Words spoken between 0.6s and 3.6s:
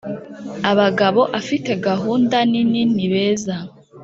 abagabo afite gahunda nini ni beza,